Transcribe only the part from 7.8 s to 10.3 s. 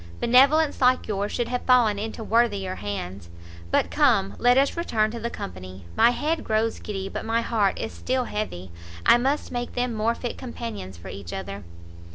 still heavy; I must make them more